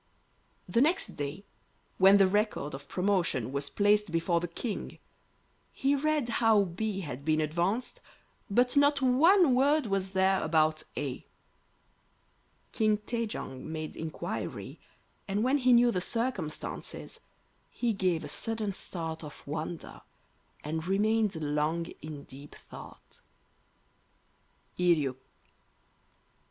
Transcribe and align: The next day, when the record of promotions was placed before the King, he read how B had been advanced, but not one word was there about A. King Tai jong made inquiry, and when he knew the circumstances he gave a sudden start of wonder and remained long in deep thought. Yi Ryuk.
The 0.67 0.81
next 0.81 1.09
day, 1.09 1.45
when 1.99 2.17
the 2.17 2.25
record 2.25 2.73
of 2.73 2.87
promotions 2.87 3.53
was 3.53 3.69
placed 3.69 4.11
before 4.11 4.39
the 4.39 4.47
King, 4.47 4.97
he 5.71 5.95
read 5.95 6.27
how 6.41 6.63
B 6.63 7.01
had 7.01 7.23
been 7.23 7.39
advanced, 7.39 8.01
but 8.49 8.75
not 8.75 9.03
one 9.03 9.53
word 9.53 9.85
was 9.85 10.13
there 10.13 10.43
about 10.43 10.81
A. 10.97 11.23
King 12.71 12.97
Tai 12.97 13.25
jong 13.25 13.71
made 13.71 13.95
inquiry, 13.95 14.79
and 15.27 15.43
when 15.43 15.59
he 15.59 15.71
knew 15.71 15.91
the 15.91 16.01
circumstances 16.01 17.19
he 17.69 17.93
gave 17.93 18.23
a 18.23 18.27
sudden 18.27 18.73
start 18.73 19.23
of 19.23 19.45
wonder 19.45 20.01
and 20.63 20.87
remained 20.87 21.35
long 21.35 21.85
in 22.01 22.23
deep 22.23 22.55
thought. 22.55 23.21
Yi 24.77 24.95
Ryuk. 24.95 25.17